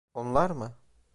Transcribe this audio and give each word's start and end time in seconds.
Onlar 0.13 0.49
mı? 0.49 0.73